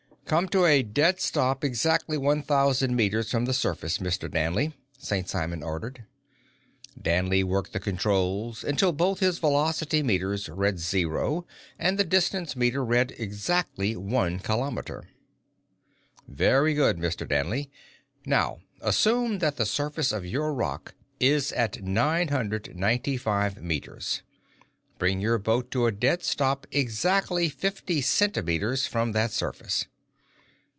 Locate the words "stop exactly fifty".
26.23-27.99